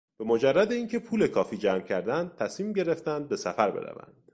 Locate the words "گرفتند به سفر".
2.73-3.71